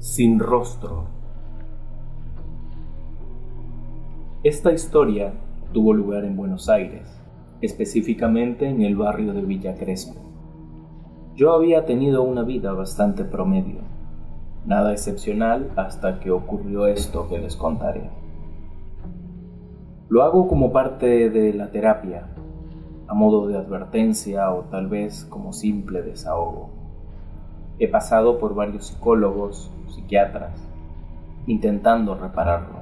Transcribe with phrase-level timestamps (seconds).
[0.00, 1.04] Sin rostro.
[4.42, 5.34] Esta historia
[5.74, 7.06] tuvo lugar en Buenos Aires,
[7.60, 10.18] específicamente en el barrio de Villa Crespo.
[11.36, 13.82] Yo había tenido una vida bastante promedio,
[14.64, 18.08] nada excepcional hasta que ocurrió esto que les contaré.
[20.08, 22.26] Lo hago como parte de la terapia,
[23.06, 26.70] a modo de advertencia o tal vez como simple desahogo.
[27.78, 30.52] He pasado por varios psicólogos, psiquiatras,
[31.46, 32.80] intentando repararlo,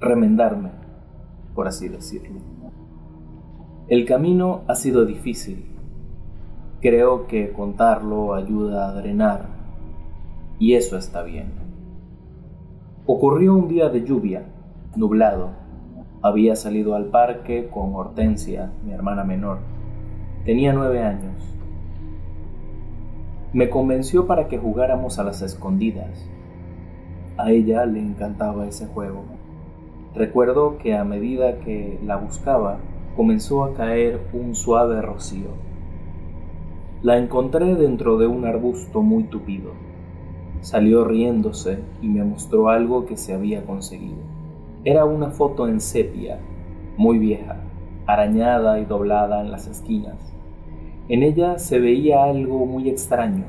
[0.00, 0.70] remendarme,
[1.54, 2.40] por así decirlo.
[3.88, 5.66] El camino ha sido difícil.
[6.80, 9.48] Creo que contarlo ayuda a drenar,
[10.58, 11.52] y eso está bien.
[13.06, 14.44] Ocurrió un día de lluvia,
[14.96, 15.50] nublado,
[16.22, 19.58] había salido al parque con Hortensia, mi hermana menor.
[20.44, 21.56] Tenía nueve años.
[23.52, 26.24] Me convenció para que jugáramos a las escondidas.
[27.36, 29.24] A ella le encantaba ese juego.
[30.14, 32.78] Recuerdo que a medida que la buscaba,
[33.16, 35.48] comenzó a caer un suave rocío.
[37.02, 39.72] La encontré dentro de un arbusto muy tupido.
[40.60, 44.22] Salió riéndose y me mostró algo que se había conseguido.
[44.84, 46.38] Era una foto en sepia,
[46.96, 47.56] muy vieja,
[48.06, 50.32] arañada y doblada en las esquinas.
[51.10, 53.42] En ella se veía algo muy extraño.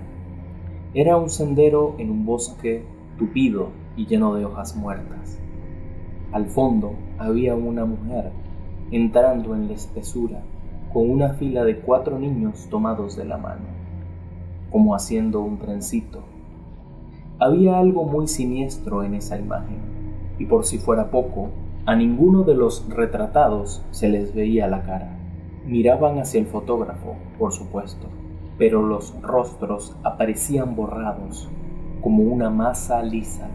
[0.95, 2.84] Era un sendero en un bosque
[3.20, 5.38] tupido y lleno de hojas muertas.
[6.32, 8.32] Al fondo había una mujer
[8.89, 10.42] entrando en la espesura
[10.92, 13.67] con una fila de cuatro niños tomados de la mano,
[14.72, 16.23] como haciendo un trencito.
[17.38, 19.78] Había algo muy siniestro en esa imagen
[20.39, 21.50] y por si fuera poco,
[21.86, 25.20] a ninguno de los retratados se les veía la cara.
[25.66, 28.08] Miraban hacia el fotógrafo, por supuesto,
[28.58, 31.50] pero los rostros aparecían borrados,
[32.02, 33.48] como una masa lisa.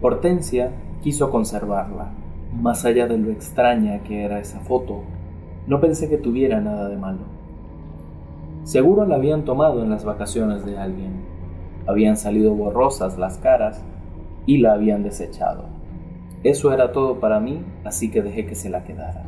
[0.00, 2.10] Hortensia quiso conservarla,
[2.54, 5.02] más allá de lo extraña que era esa foto,
[5.66, 7.38] no pensé que tuviera nada de malo.
[8.64, 11.22] Seguro la habían tomado en las vacaciones de alguien.
[11.86, 13.82] Habían salido borrosas las caras
[14.46, 15.64] y la habían desechado.
[16.42, 19.27] Eso era todo para mí, así que dejé que se la quedara.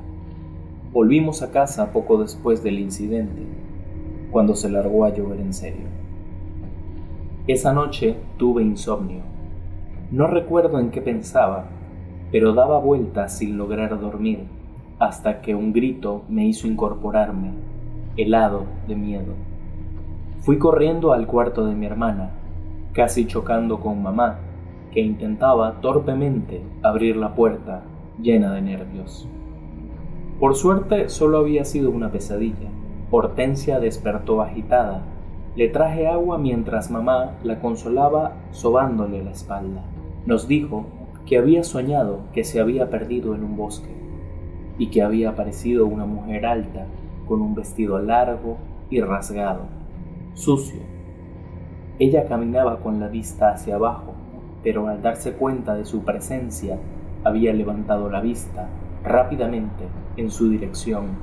[0.93, 3.43] Volvimos a casa poco después del incidente,
[4.33, 5.87] cuando se largó a llover en serio.
[7.47, 9.21] Esa noche tuve insomnio.
[10.11, 11.67] No recuerdo en qué pensaba,
[12.33, 14.41] pero daba vueltas sin lograr dormir,
[14.99, 17.53] hasta que un grito me hizo incorporarme,
[18.17, 19.35] helado de miedo.
[20.41, 22.31] Fui corriendo al cuarto de mi hermana,
[22.95, 24.39] casi chocando con mamá,
[24.91, 27.83] que intentaba torpemente abrir la puerta
[28.21, 29.29] llena de nervios.
[30.41, 32.71] Por suerte solo había sido una pesadilla.
[33.11, 35.03] Hortensia despertó agitada.
[35.55, 39.85] Le traje agua mientras mamá la consolaba sobándole la espalda.
[40.27, 40.87] Nos dijo
[41.27, 43.95] que había soñado que se había perdido en un bosque
[44.79, 46.87] y que había aparecido una mujer alta
[47.29, 48.57] con un vestido largo
[48.89, 49.67] y rasgado,
[50.35, 50.81] sucio.
[51.99, 54.15] Ella caminaba con la vista hacia abajo
[54.63, 56.79] pero al darse cuenta de su presencia
[57.25, 58.69] había levantado la vista
[59.05, 61.19] rápidamente en su dirección,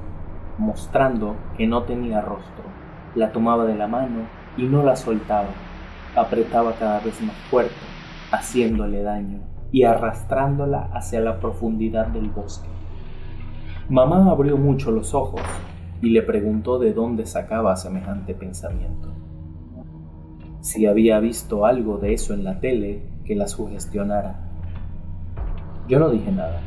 [0.58, 2.64] mostrando que no tenía rostro.
[3.16, 4.22] La tomaba de la mano
[4.58, 5.50] y no la soltaba.
[6.16, 7.76] Apretaba cada vez más fuerte,
[8.32, 9.40] haciéndole daño
[9.72, 12.70] y arrastrándola hacia la profundidad del bosque.
[13.90, 15.42] Mamá abrió mucho los ojos
[16.02, 19.14] y le preguntó de dónde sacaba semejante pensamiento.
[20.62, 24.42] Si había visto algo de eso en la tele que la sugestionara.
[25.88, 26.60] Yo no dije nada,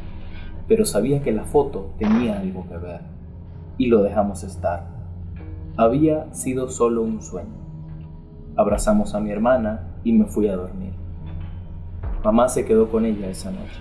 [0.70, 3.00] pero sabía que la foto tenía algo que ver,
[3.76, 4.86] y lo dejamos estar.
[5.76, 7.58] Había sido solo un sueño.
[8.54, 10.92] Abrazamos a mi hermana y me fui a dormir.
[12.22, 13.80] Mamá se quedó con ella esa noche.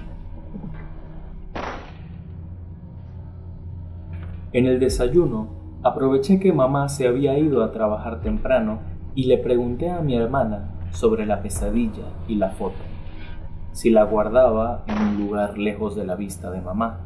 [4.52, 5.50] En el desayuno,
[5.84, 8.80] aproveché que mamá se había ido a trabajar temprano
[9.14, 12.80] y le pregunté a mi hermana sobre la pesadilla y la foto,
[13.72, 17.02] si la guardaba en un lugar lejos de la vista de mamá,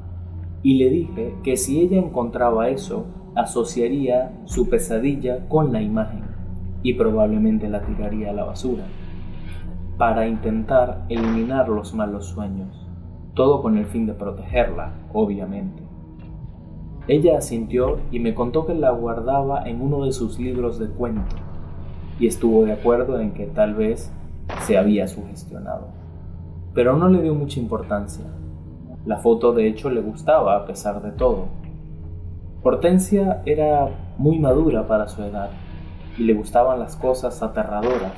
[0.62, 3.06] y le dije que si ella encontraba eso,
[3.36, 6.24] asociaría su pesadilla con la imagen
[6.84, 8.86] y probablemente la tiraría a la basura,
[9.98, 12.88] para intentar eliminar los malos sueños,
[13.34, 15.84] todo con el fin de protegerla, obviamente.
[17.08, 21.40] Ella asintió y me contó que la guardaba en uno de sus libros de cuentos
[22.20, 24.14] y estuvo de acuerdo en que tal vez
[24.62, 26.03] se había sugestionado.
[26.74, 28.26] Pero no le dio mucha importancia.
[29.06, 31.48] La foto de hecho le gustaba a pesar de todo.
[32.64, 35.50] Hortensia era muy madura para su edad
[36.18, 38.14] y le gustaban las cosas aterradoras,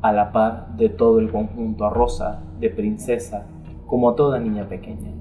[0.00, 3.46] a la par de todo el conjunto a rosa de princesa
[3.86, 5.12] como toda niña pequeña.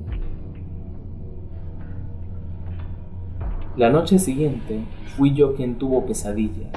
[3.77, 4.83] La noche siguiente
[5.15, 6.69] fui yo quien tuvo pesadilla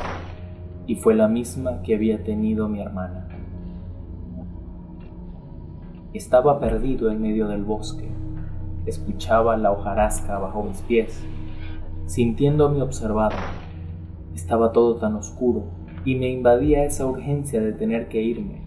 [0.87, 3.29] y fue la misma que había tenido mi hermana.
[6.15, 8.09] Estaba perdido en medio del bosque,
[8.87, 11.23] escuchaba la hojarasca bajo mis pies,
[12.07, 13.37] sintiéndome observado.
[14.33, 15.65] Estaba todo tan oscuro
[16.05, 18.67] y me invadía esa urgencia de tener que irme,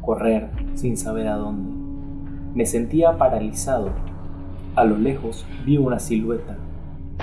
[0.00, 1.72] correr sin saber a dónde.
[2.54, 3.90] Me sentía paralizado.
[4.76, 6.56] A lo lejos vi una silueta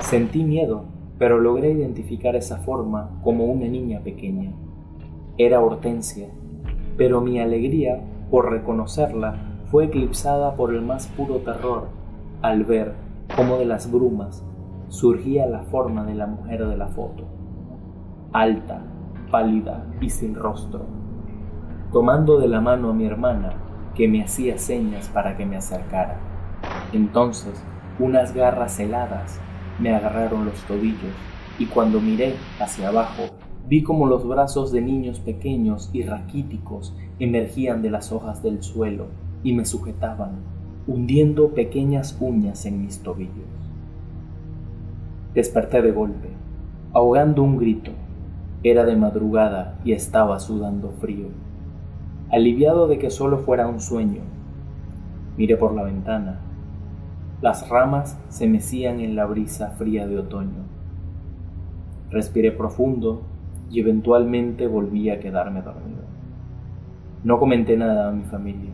[0.02, 0.86] Sentí miedo,
[1.18, 4.52] pero logré identificar esa forma como una niña pequeña.
[5.38, 6.28] Era Hortensia,
[6.98, 9.36] pero mi alegría por reconocerla
[9.72, 11.88] fue eclipsada por el más puro terror
[12.42, 12.96] al ver
[13.36, 14.44] cómo de las brumas
[14.90, 17.26] surgía la forma de la mujer de la foto,
[18.32, 18.82] alta,
[19.32, 20.86] pálida y sin rostro,
[21.92, 23.54] tomando de la mano a mi hermana
[23.96, 26.18] que me hacía señas para que me acercara.
[26.94, 27.62] Entonces,
[28.00, 29.40] unas garras heladas
[29.80, 31.14] me agarraron los tobillos
[31.60, 33.24] y cuando miré hacia abajo
[33.68, 39.08] vi como los brazos de niños pequeños y raquíticos emergían de las hojas del suelo
[39.44, 40.32] y me sujetaban,
[40.88, 43.32] hundiendo pequeñas uñas en mis tobillos.
[45.34, 46.30] Desperté de golpe,
[46.94, 47.92] ahogando un grito.
[48.64, 51.28] Era de madrugada y estaba sudando frío.
[52.32, 54.22] Aliviado de que solo fuera un sueño,
[55.38, 56.42] miré por la ventana
[57.40, 60.66] las ramas se mecían en la brisa fría de otoño.
[62.10, 63.22] Respiré profundo
[63.70, 65.97] y eventualmente volví a quedarme dormido.
[67.28, 68.72] No comenté nada a mi familia.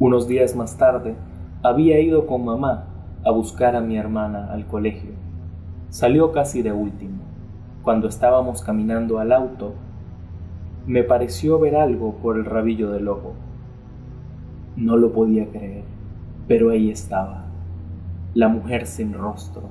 [0.00, 1.14] Unos días más tarde,
[1.62, 2.86] había ido con mamá
[3.24, 5.12] a buscar a mi hermana al colegio.
[5.88, 7.22] Salió casi de último.
[7.82, 9.74] Cuando estábamos caminando al auto,
[10.86, 13.34] me pareció ver algo por el rabillo del ojo.
[14.76, 15.84] No lo podía creer
[16.50, 17.44] pero ahí estaba,
[18.34, 19.68] la mujer sin rostro,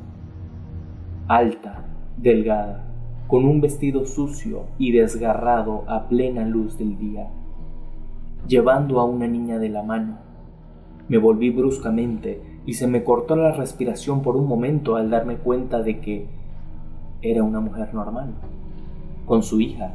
[1.28, 1.84] alta,
[2.16, 2.86] delgada,
[3.30, 7.30] con un vestido sucio y desgarrado a plena luz del día,
[8.48, 10.18] llevando a una niña de la mano.
[11.10, 15.84] Me volví bruscamente y se me cortó la respiración por un momento al darme cuenta
[15.84, 16.26] de que
[17.22, 18.34] era una mujer normal,
[19.28, 19.94] con su hija,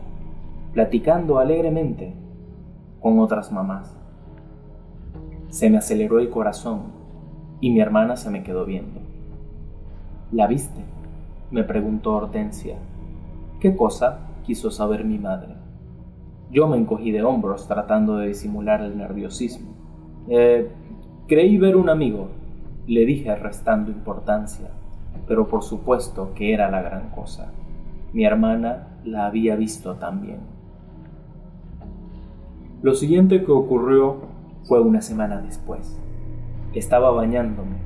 [0.72, 2.14] platicando alegremente
[3.00, 3.98] con otras mamás.
[5.48, 6.82] Se me aceleró el corazón
[7.60, 9.00] y mi hermana se me quedó viendo.
[10.30, 10.82] ¿La viste?
[11.50, 12.76] me preguntó Hortensia.
[13.64, 14.18] ¿Qué cosa?
[14.44, 15.54] quiso saber mi madre.
[16.50, 19.72] Yo me encogí de hombros tratando de disimular el nerviosismo.
[20.28, 20.68] Eh,
[21.26, 22.28] creí ver un amigo,
[22.86, 24.68] le dije restando importancia,
[25.26, 27.52] pero por supuesto que era la gran cosa.
[28.12, 30.40] Mi hermana la había visto también.
[32.82, 34.16] Lo siguiente que ocurrió
[34.64, 35.98] fue una semana después.
[36.74, 37.78] Estaba bañándome.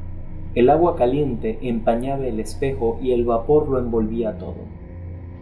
[0.57, 4.78] El agua caliente empañaba el espejo y el vapor lo envolvía todo.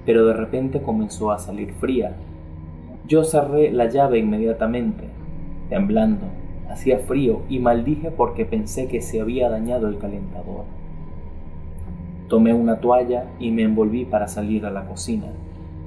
[0.07, 2.17] Pero de repente comenzó a salir fría.
[3.07, 5.05] Yo cerré la llave inmediatamente,
[5.69, 6.27] temblando.
[6.71, 10.65] Hacía frío y maldije porque pensé que se había dañado el calentador.
[12.29, 15.27] Tomé una toalla y me envolví para salir a la cocina,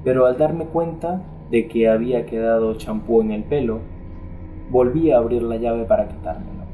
[0.04, 3.80] pero al darme cuenta de que había quedado champú en el pelo,
[4.69, 6.66] Volví a abrir la llave para quitármelo.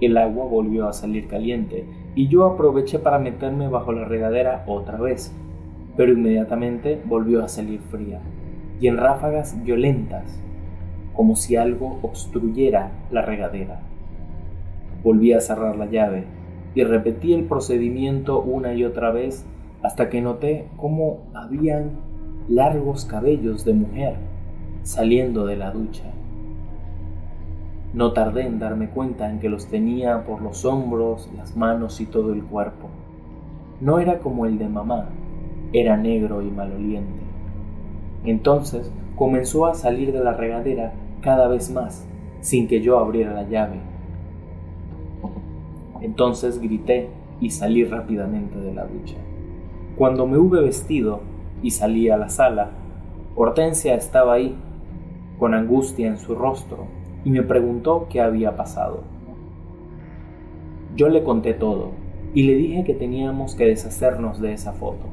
[0.00, 1.84] El agua volvió a salir caliente
[2.14, 5.34] y yo aproveché para meterme bajo la regadera otra vez,
[5.96, 8.20] pero inmediatamente volvió a salir fría
[8.80, 10.40] y en ráfagas violentas,
[11.14, 13.80] como si algo obstruyera la regadera.
[15.02, 16.24] Volví a cerrar la llave
[16.74, 19.46] y repetí el procedimiento una y otra vez
[19.82, 21.92] hasta que noté cómo habían
[22.48, 24.16] largos cabellos de mujer
[24.82, 26.04] saliendo de la ducha.
[27.94, 32.06] No tardé en darme cuenta en que los tenía por los hombros, las manos y
[32.06, 32.88] todo el cuerpo.
[33.80, 35.08] No era como el de mamá,
[35.74, 37.20] era negro y maloliente.
[38.24, 42.06] Entonces comenzó a salir de la regadera cada vez más,
[42.40, 43.80] sin que yo abriera la llave.
[46.00, 49.16] Entonces grité y salí rápidamente de la ducha.
[49.96, 51.20] Cuando me hube vestido
[51.62, 52.70] y salí a la sala,
[53.36, 54.56] Hortensia estaba ahí,
[55.38, 56.86] con angustia en su rostro
[57.24, 59.02] y me preguntó qué había pasado.
[60.94, 61.90] Yo le conté todo
[62.34, 65.06] y le dije que teníamos que deshacernos de esa foto,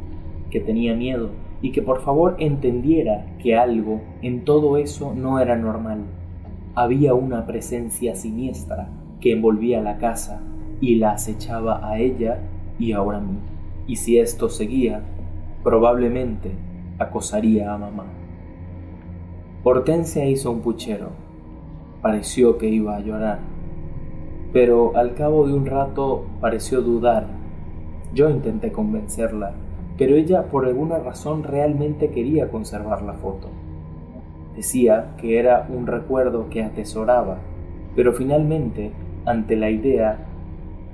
[0.52, 1.32] que tenía miedo
[1.62, 6.04] y que por favor entendiera que algo en todo eso no era normal.
[6.76, 8.90] Había una presencia siniestra
[9.20, 10.42] que envolvía la casa
[10.80, 12.40] y la acechaba a ella
[12.78, 13.38] y ahora a mí.
[13.88, 15.02] Y si esto seguía,
[15.64, 16.52] probablemente
[16.98, 18.06] acosaría a mamá.
[19.64, 21.10] Hortensia hizo un puchero.
[22.02, 23.40] Pareció que iba a llorar,
[24.52, 27.28] pero al cabo de un rato pareció dudar.
[28.14, 29.54] Yo intenté convencerla,
[30.02, 33.50] pero ella por alguna razón realmente quería conservar la foto.
[34.56, 37.38] Decía que era un recuerdo que atesoraba,
[37.96, 38.94] pero finalmente,
[39.28, 40.18] ante la idea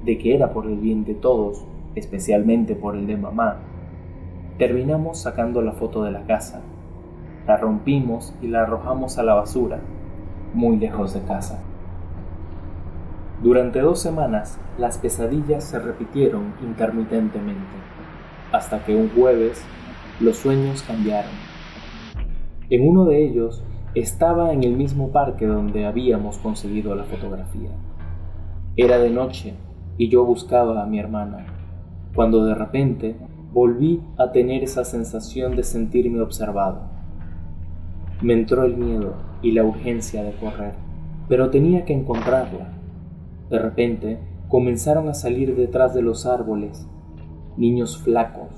[0.03, 1.63] de que era por el bien de todos,
[1.95, 3.59] especialmente por el de mamá,
[4.57, 6.59] terminamos sacando la foto de la casa.
[7.47, 9.79] La rompimos y la arrojamos a la basura,
[10.53, 11.63] muy lejos de casa.
[13.41, 17.77] Durante dos semanas las pesadillas se repitieron intermitentemente,
[18.51, 19.63] hasta que un jueves
[20.19, 21.31] los sueños cambiaron.
[22.69, 23.63] En uno de ellos
[23.95, 27.69] estaba en el mismo parque donde habíamos conseguido la fotografía.
[28.75, 29.53] Era de noche
[29.97, 31.45] y yo buscaba a mi hermana,
[32.13, 33.15] cuando de repente
[33.53, 36.81] volví a tener esa sensación de sentirme observado.
[38.21, 40.73] Me entró el miedo y la urgencia de correr,
[41.27, 42.73] pero tenía que encontrarla.
[43.49, 46.87] De repente comenzaron a salir detrás de los árboles
[47.57, 48.49] niños flacos,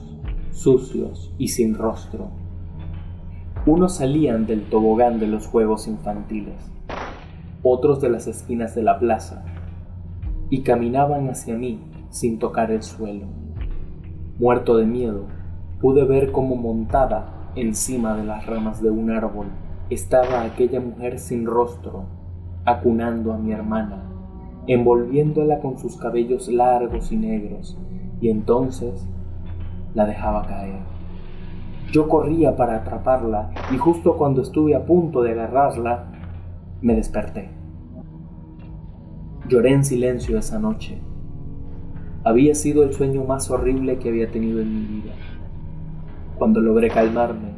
[0.51, 2.29] sucios y sin rostro.
[3.65, 6.71] Unos salían del tobogán de los juegos infantiles,
[7.63, 9.45] otros de las esquinas de la plaza,
[10.49, 11.79] y caminaban hacia mí
[12.09, 13.25] sin tocar el suelo.
[14.37, 15.25] Muerto de miedo,
[15.81, 19.47] pude ver cómo montada encima de las ramas de un árbol
[19.89, 22.05] estaba aquella mujer sin rostro,
[22.63, 24.03] acunando a mi hermana,
[24.67, 27.77] envolviéndola con sus cabellos largos y negros,
[28.21, 29.07] y entonces
[29.93, 30.79] la dejaba caer.
[31.91, 36.05] Yo corría para atraparla y justo cuando estuve a punto de agarrarla,
[36.81, 37.49] me desperté.
[39.47, 41.01] Lloré en silencio esa noche.
[42.23, 45.13] Había sido el sueño más horrible que había tenido en mi vida.
[46.37, 47.53] Cuando logré calmarme,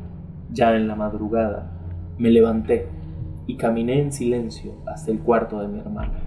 [0.51, 1.71] ya en la madrugada,
[2.17, 2.87] me levanté
[3.47, 6.19] y caminé en silencio hasta el cuarto de mi hermana.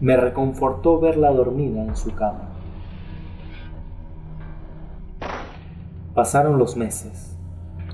[0.00, 2.47] Me reconfortó verla dormida en su cama.
[6.18, 7.38] Pasaron los meses,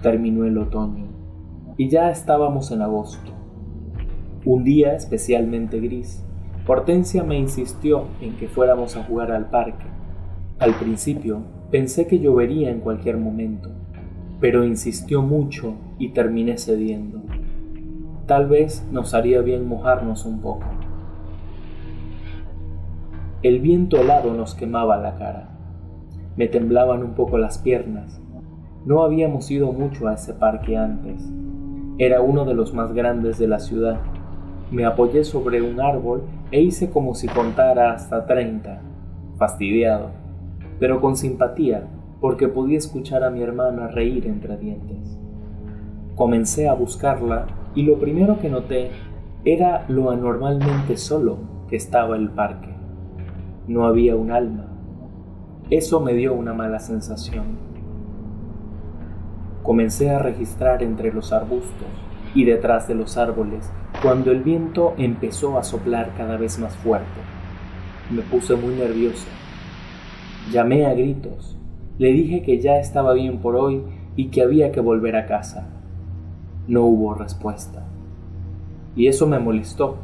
[0.00, 1.08] terminó el otoño
[1.76, 3.32] y ya estábamos en agosto.
[4.46, 6.24] Un día especialmente gris,
[6.66, 9.84] Hortensia me insistió en que fuéramos a jugar al parque.
[10.58, 13.68] Al principio pensé que llovería en cualquier momento,
[14.40, 17.20] pero insistió mucho y terminé cediendo.
[18.24, 20.64] Tal vez nos haría bien mojarnos un poco.
[23.42, 25.53] El viento helado nos quemaba la cara.
[26.36, 28.20] Me temblaban un poco las piernas.
[28.84, 31.22] No habíamos ido mucho a ese parque antes.
[31.98, 34.00] Era uno de los más grandes de la ciudad
[34.70, 38.80] me apoyé sobre un árbol e hice como si contara hasta treinta,
[39.36, 40.10] fastidiado,
[40.80, 41.86] pero con simpatía,
[42.20, 45.18] porque podía escuchar a mi hermana reír entre dientes.
[46.16, 48.90] Comencé a buscarla y lo primero que noté
[49.44, 51.38] era lo anormalmente solo
[51.68, 52.74] que estaba el parque.
[53.68, 54.66] No había un alma.
[55.70, 57.44] Eso me dio una mala sensación.
[59.62, 61.88] Comencé a registrar entre los arbustos
[62.34, 63.70] y detrás de los árboles
[64.02, 67.06] cuando el viento empezó a soplar cada vez más fuerte.
[68.10, 69.26] Me puse muy nervioso.
[70.52, 71.56] Llamé a gritos.
[71.96, 73.84] Le dije que ya estaba bien por hoy
[74.16, 75.66] y que había que volver a casa.
[76.68, 77.86] No hubo respuesta.
[78.94, 79.96] Y eso me molestó.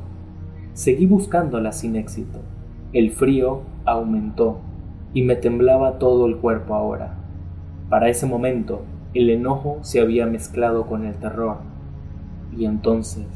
[0.73, 2.39] Seguí buscándola sin éxito.
[2.95, 4.61] El frío aumentó
[5.13, 7.15] y me temblaba todo el cuerpo ahora.
[7.89, 8.83] Para ese momento,
[9.15, 11.59] el enojo se había mezclado con el terror.
[12.57, 13.27] Y entonces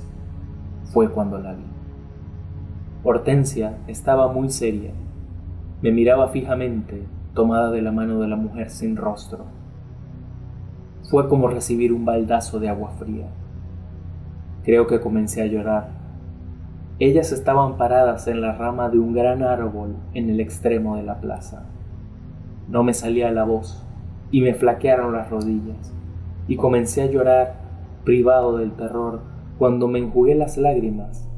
[0.92, 1.64] fue cuando la vi.
[3.02, 4.92] Hortensia estaba muy seria.
[5.82, 7.02] Me miraba fijamente,
[7.34, 9.44] tomada de la mano de la mujer sin rostro.
[11.10, 13.26] Fue como recibir un baldazo de agua fría.
[14.64, 16.03] Creo que comencé a llorar.
[17.00, 21.20] Ellas estaban paradas en la rama de un gran árbol en el extremo de la
[21.20, 21.66] plaza.
[22.68, 23.84] No me salía la voz
[24.30, 25.92] y me flaquearon las rodillas
[26.46, 27.56] y comencé a llorar
[28.04, 29.22] privado del terror
[29.58, 31.28] cuando me enjugué las lágrimas,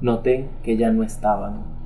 [0.00, 1.76] noté que ya no estaban.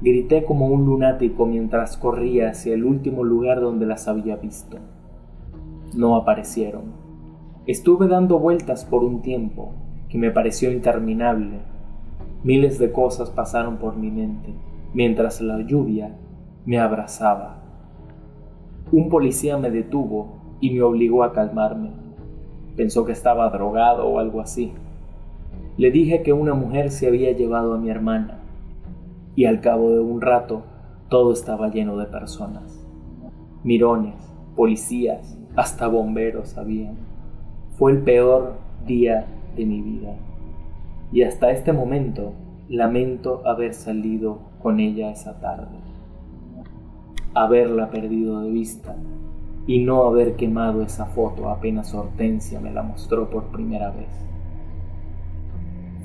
[0.00, 4.78] Grité como un lunático mientras corría hacia el último lugar donde las había visto.
[5.94, 6.92] No aparecieron.
[7.66, 9.72] Estuve dando vueltas por un tiempo
[10.08, 11.58] que me pareció interminable.
[12.44, 14.54] Miles de cosas pasaron por mi mente
[14.94, 16.16] mientras la lluvia
[16.64, 17.56] me abrazaba.
[18.92, 21.90] Un policía me detuvo y me obligó a calmarme.
[22.76, 24.72] Pensó que estaba drogado o algo así.
[25.76, 28.38] Le dije que una mujer se había llevado a mi hermana
[29.34, 30.62] y al cabo de un rato
[31.08, 32.84] todo estaba lleno de personas.
[33.64, 34.14] Mirones,
[34.56, 36.96] policías, hasta bomberos habían.
[37.76, 38.54] Fue el peor
[38.86, 39.26] día
[39.56, 40.14] de mi vida.
[41.10, 42.34] Y hasta este momento
[42.68, 45.78] lamento haber salido con ella esa tarde,
[47.34, 48.96] haberla perdido de vista
[49.66, 54.08] y no haber quemado esa foto apenas Hortensia me la mostró por primera vez.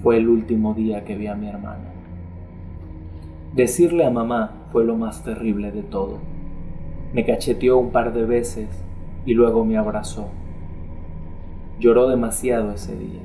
[0.02, 1.92] Fue el último día que vi a mi hermana.
[3.56, 6.20] Decirle a mamá fue lo más terrible de todo.
[7.14, 8.68] Me cacheteó un par de veces
[9.26, 10.28] y luego me abrazó.
[11.80, 13.22] Lloró demasiado ese día.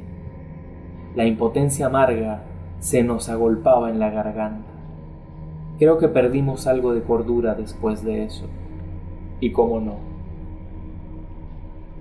[1.18, 2.44] La impotencia amarga
[2.78, 4.70] se nos agolpaba en la garganta.
[5.76, 8.46] Creo que perdimos algo de cordura después de eso.
[9.40, 9.96] Y cómo no.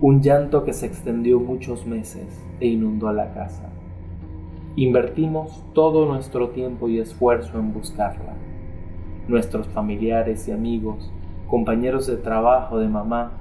[0.01, 2.27] Un llanto que se extendió muchos meses
[2.59, 3.67] e inundó la casa.
[4.75, 8.35] Invertimos todo nuestro tiempo y esfuerzo en buscarla.
[9.27, 11.11] Nuestros familiares y amigos,
[11.47, 13.31] compañeros de trabajo de mamá,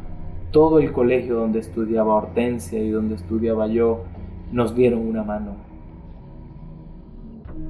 [0.52, 4.04] todo el colegio donde estudiaba Hortensia y donde estudiaba yo,
[4.52, 5.65] nos dieron una mano.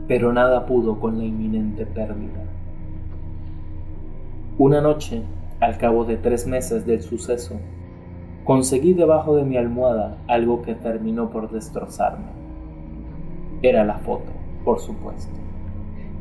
[0.08, 2.44] Pero nada pudo con la inminente pérdida.
[4.58, 5.22] Una noche,
[5.60, 7.56] al cabo de tres meses del suceso,
[8.44, 12.26] conseguí debajo de mi almohada algo que terminó por destrozarme.
[13.62, 14.30] Era la foto,
[14.64, 15.34] por supuesto.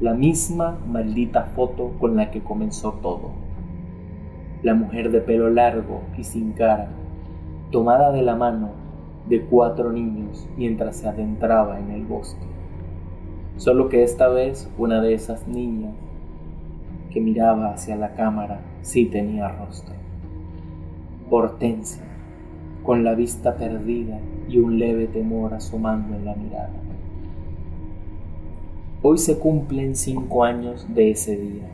[0.02, 3.32] La misma maldita foto con la que comenzó todo.
[4.64, 6.90] La mujer de pelo largo y sin cara,
[7.72, 8.72] tomada de la mano
[9.30, 12.46] de cuatro niños mientras se adentraba en el bosque.
[13.58, 15.94] Solo que esta vez una de esas niñas
[17.12, 19.96] que miraba hacia la cámara sí tenía rostro.
[21.30, 22.04] Hortensia,
[22.84, 24.20] con la vista perdida
[24.50, 26.74] y un leve temor asomando en la mirada.
[29.02, 31.70] Hoy se cumplen cinco años de ese día.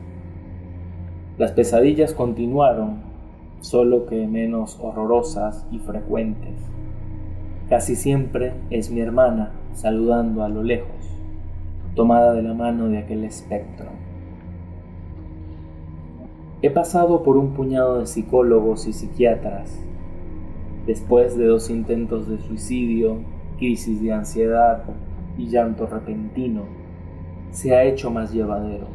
[1.38, 2.98] Las pesadillas continuaron,
[3.60, 6.54] solo que menos horrorosas y frecuentes.
[7.68, 10.90] Casi siempre es mi hermana saludando a lo lejos,
[11.94, 13.90] tomada de la mano de aquel espectro.
[16.62, 19.78] He pasado por un puñado de psicólogos y psiquiatras.
[20.86, 23.18] Después de dos intentos de suicidio,
[23.58, 24.84] crisis de ansiedad
[25.36, 26.62] y llanto repentino,
[27.50, 28.86] se ha hecho más llevadero.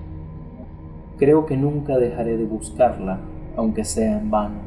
[1.17, 3.19] Creo que nunca dejaré de buscarla,
[3.55, 4.59] aunque sea en vano.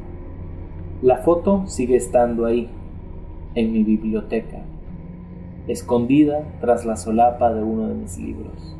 [1.01, 2.69] La foto sigue estando ahí,
[3.55, 4.59] en mi biblioteca,
[5.71, 8.75] escondida tras la solapa de uno de mis libros.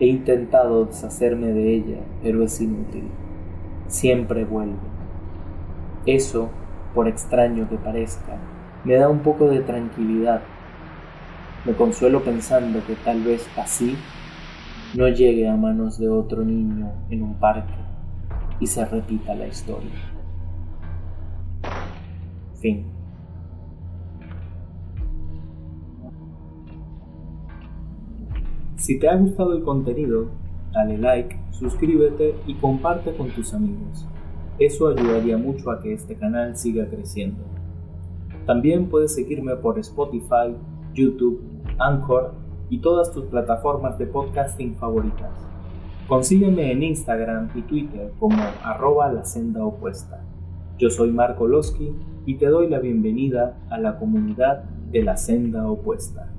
[0.00, 3.04] He intentado deshacerme de ella, pero es inútil.
[3.86, 4.76] Siempre vuelve.
[6.06, 6.50] Eso,
[6.94, 8.38] por extraño que parezca,
[8.84, 10.42] me da un poco de tranquilidad.
[11.64, 13.96] Me consuelo pensando que tal vez así
[14.94, 17.72] no llegue a manos de otro niño en un parque
[18.60, 19.90] y se repita la historia.
[22.60, 22.91] Fin.
[28.82, 30.26] Si te ha gustado el contenido,
[30.72, 34.08] dale like, suscríbete y comparte con tus amigos.
[34.58, 37.44] Eso ayudaría mucho a que este canal siga creciendo.
[38.44, 40.56] También puedes seguirme por Spotify,
[40.94, 41.40] YouTube,
[41.78, 42.32] Anchor
[42.70, 45.30] y todas tus plataformas de podcasting favoritas.
[46.08, 50.24] Consígueme en Instagram y Twitter como arroba la senda opuesta.
[50.76, 51.94] Yo soy Marco Losky
[52.26, 56.32] y te doy la bienvenida a la comunidad de la senda opuesta.